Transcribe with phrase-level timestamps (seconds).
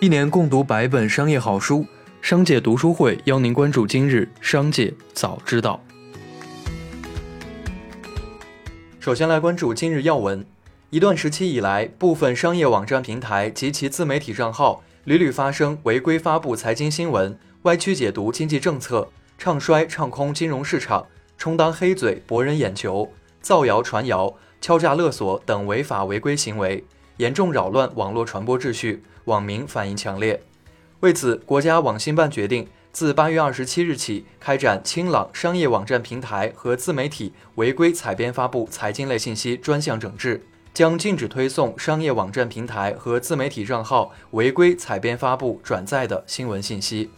[0.00, 1.84] 一年共读百本商业好书，
[2.22, 5.82] 商界读书会邀您关注今日商界早知道。
[9.00, 10.46] 首先来关注今日要闻。
[10.90, 21.04] 一段时期以来，部分商业网站平台及其自媒体账号屡屡发生违规发布财经新闻、歪曲解读经济政策、唱衰唱空金融市场、
[21.36, 23.10] 充当黑嘴博人眼球、
[23.42, 26.84] 造谣传谣、敲诈勒索等违法违规行为，
[27.16, 29.02] 严重扰乱网络传播秩序。
[29.28, 30.42] 网民反应强烈，
[31.00, 47.10] 为此，国家网信办决定自八月二十七日起开展清朗商业网站平台和自媒体违规采编发布财经类信息专项整治，将禁止推送商业网站平台和自媒体账号违规采编发布、转载的新闻信息。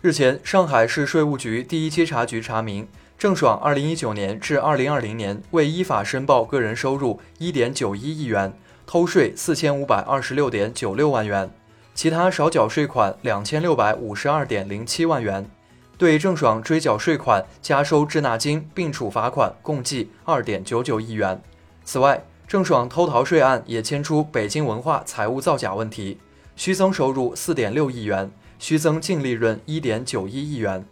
[0.00, 2.86] 日前，上海市税务局第一稽查局查明，
[3.18, 8.56] 郑爽二零一九年至二零二零年未依法申报个人收入一点九一亿元。
[8.86, 11.50] 偷税四千五百二十六点九六万元，
[11.92, 15.50] 其他少缴税款两千六百五十二点零七万元，
[15.98, 21.42] 对郑爽追缴税款、加收滞纳金并处罚款共计二点九九亿元。
[21.84, 26.18] 此外，郑爽偷逃税案也牵出北京文化财务造假问题，
[26.54, 30.86] 虚增收入四点六亿元，虚增净利润一点九一亿元。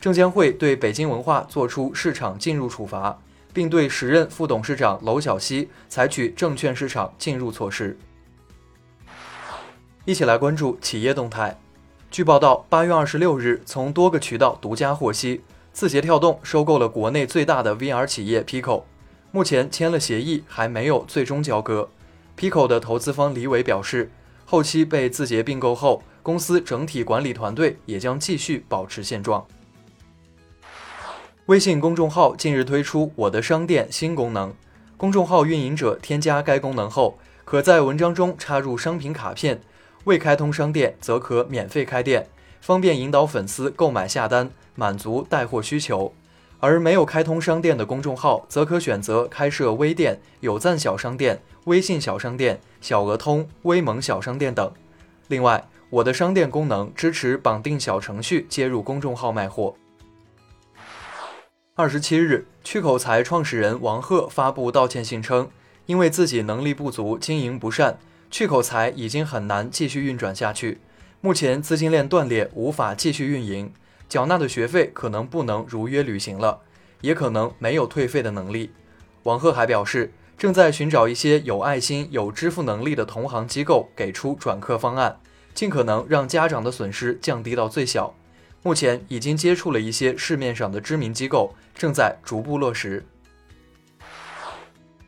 [0.00, 3.18] 证监会对北京文化作出市场进入处罚。
[3.52, 7.98] 并对时任副董事长娄晓曦采取证券市场禁入措施。
[10.04, 11.58] 一起来关注企业动态。
[12.10, 15.42] 据报道，八月二十六日，从多个渠道独家获悉，
[15.72, 18.82] 字节跳动收购了国内最大的 VR 企业 Pico，
[19.30, 21.88] 目前签了协议，还没有最终交割。
[22.36, 24.10] Pico 的投资方李伟表示，
[24.44, 29.46] 后期被字节并购后，公司整体管理团队也将继续保持现状。
[31.46, 34.54] 微信公众号近日推出“我的商店”新功能，
[34.96, 39.60] 公众号运营者添加该功能后，可在文章中插入商品卡片，
[40.04, 42.28] 未开通商店则可免费开店，
[42.60, 46.14] 方便引导粉丝购买下单，满足带货需求。
[46.60, 54.72] 而没有开通商店的公众号，则可选择开设微店、有赞小商店、微信小商店、小额通、微盟小商店等。
[55.26, 59.74] 另外，“我的商店”功能支持绑定小程序接入公众号卖货。
[61.74, 65.48] 二十七日，趣口才创始人王鹤发布道歉信称，
[65.86, 67.98] 因为自己能力不足、经营不善，
[68.30, 70.82] 趣口才已经很难继续运转下去。
[71.22, 73.72] 目前资金链断裂，无法继续运营，
[74.06, 76.60] 缴纳的学费可能不能如约履行了，
[77.00, 78.72] 也可能没有退费的能力。
[79.22, 85.18] 王鹤还表示，正在寻找一些有爱心、有支付能力的同行机构，给出转客方案，
[85.54, 88.14] 尽可能让家长的损失降低到最小。
[88.62, 93.04] 目前已经接触了一些市面上的知名机构，正在逐步落实。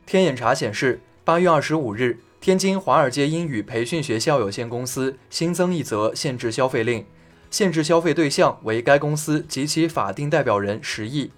[0.05, 7.05] 天眼查显示，八月二十五日，天津华尔街英语培训学校有限公司新增一则限制消费令，
[7.49, 11.31] 限制消费对象为该公司及其法定代表人十亿。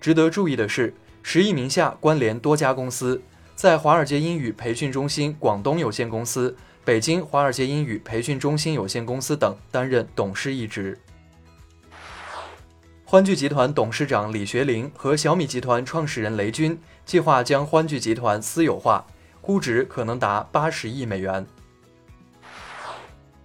[0.00, 0.92] 值得注意的是，
[1.22, 3.22] 十亿名下关联多家公司，
[3.54, 10.98] 在华尔街英语培训中心广东有限公司、北京华尔街英语培训中心有限公司等担任董事一职。
[13.10, 19.04] 欢聚集团董事长李学凌和小米集团创始人雷军计划将欢聚集团私有化，
[19.40, 21.44] 估值可能达八十亿美元。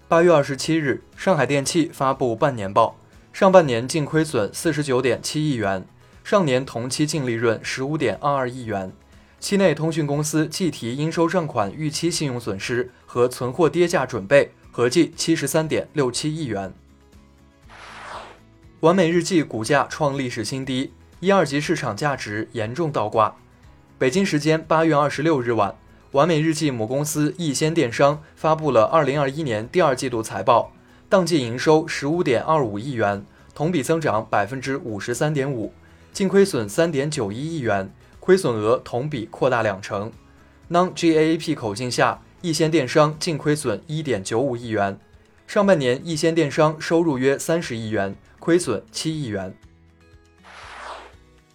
[0.07, 2.95] 八月二十七日，上海电气发布半年报，
[3.33, 5.83] 上半年净亏损四十九点七亿元，
[6.23, 8.93] 上年同期净利润十五点二二亿元。
[9.39, 16.71] 期内，通讯公司计提应收账款预期信用损失和存货跌价准备，合计七十三点六七亿元。
[18.85, 23.35] 完美日记股价创历史新低，一二级市场价值严重倒挂。
[23.97, 25.75] 北京时间八月二十六日晚，
[26.11, 30.71] 完美日记母公司易先电商发布了二零二一年第二季度财报，
[31.09, 33.25] 当季营收十五点二五亿元，
[33.55, 35.73] 同比增长百分之五十三点五，
[36.13, 40.11] 净亏损三点九一亿元，亏损额同比扩大两成。
[40.69, 44.99] Non-GAAP 口径下，易先电商净亏损一点九五亿元。
[45.47, 48.15] 上半年易先电商收入约三十亿元。
[48.45, 49.51] 亏损七亿元。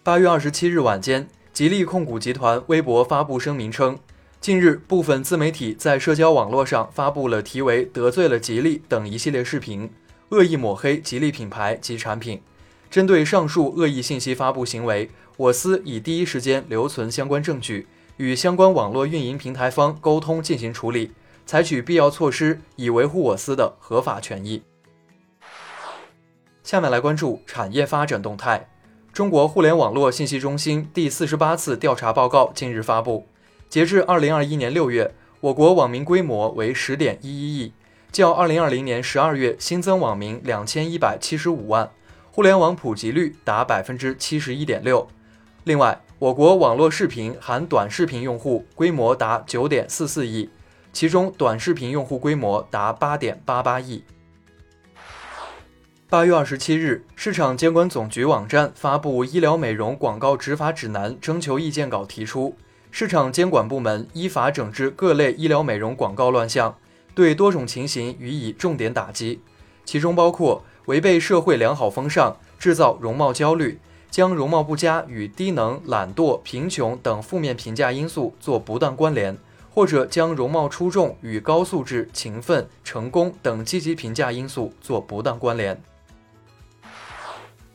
[0.03, 3.97] 八月二十七日晚间，吉利控股集团微博发布声明称，
[4.41, 9.89] 近日部分自媒体在社交网络上发布了题为“得罪了吉利”等一系列视频，
[10.31, 12.41] 恶意抹黑吉利品牌及产品。
[12.89, 21.11] 针对上述恶意信息发布行为，我司已第一时间留存相关证据，与相关网络运营平台方沟通进行处理，
[21.45, 24.61] 采取必要措施以维护我司的合法权益。
[26.71, 28.69] 下面来关注产业发展动态。
[29.11, 33.27] 中国互联网络信息中心第四十八次调查报告近日发布，
[33.67, 37.73] 截至二零二一年六月，我国网民规模为十点一一亿，
[38.09, 41.91] 较二零二零年十二月新增网民两千一百七十五万，
[42.31, 45.05] 互联网普及率达百分之七十一点六。
[45.65, 50.49] 另外，我国网络视频含短视频用户规模达九点四四亿，
[50.93, 54.05] 其中短视频用户规模达八点八八亿。
[56.11, 62.53] 八月二十七日，市场监管总局网站发布《医疗美容广告执法指南》征求意见稿，提出。
[62.91, 66.75] 市场监管部门依法整治各类医疗美容广告乱象，
[67.15, 69.39] 对多种情形予以重点打击，
[69.85, 73.79] 其中包括违背社会良好风尚、制造容貌焦虑、
[74.09, 79.37] 将容貌不佳与低能、懒惰、贫穷等负面评价因素做不当关联，
[79.73, 85.81] 或者将容貌出众与高素质、勤奋、成功等积极评价因素做不当关联。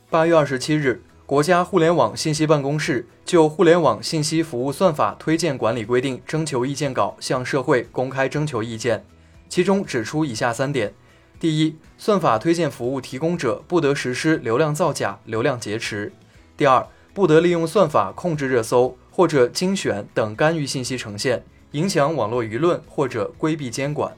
[0.09, 1.03] 八月二十七日。
[1.27, 9.05] 国家互联网信息办公室就《互联网信息服务算法推荐管理规定》征求意见稿向社会公开征求意见，
[9.49, 10.95] 其中指出以下三点：
[11.41, 16.13] 第一，算法推荐服务提供者不得实施流量造假、流量劫持；
[16.57, 21.43] 第二，不得利用算法控制热搜或者精选等干预信息呈现，
[21.73, 24.13] 影响网络舆论或者规避监管；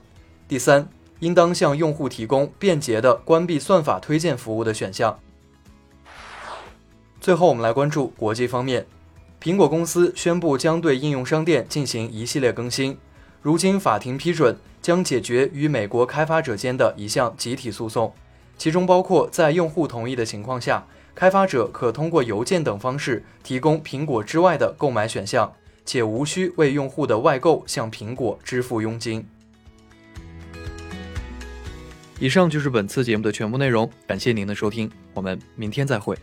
[0.46, 5.18] 第三，应当向用户提供便捷的关闭算法推荐服务的选项。
[7.20, 8.86] 最后，我们来关注国际方面。
[9.40, 12.96] 苹果公司宣布将对应用商店进行一系列更新，
[13.42, 18.12] 如今法庭批准将解决与美国开发者间的一项集体诉讼，
[18.56, 25.52] 其中包括在用户同意的情况下，开发者可通过邮件等方式提供苹果之外的购买选项，
[25.84, 29.24] 且无需为用户的外购向苹果支付佣金。
[32.18, 36.16] 以上就是本次节目的全部内容，感谢您的收听，我们明天再会。